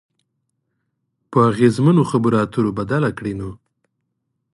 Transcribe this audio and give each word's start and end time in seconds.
په 1.31 1.37
اغیزمنو 1.49 2.01
خبرو 2.11 2.35
اترو 2.43 2.69
بدله 2.79 3.09
کړئ 3.17 3.33
نو 3.39 3.49